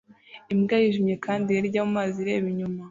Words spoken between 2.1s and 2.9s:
ireba inyuma